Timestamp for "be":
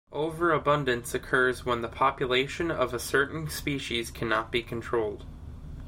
4.51-4.63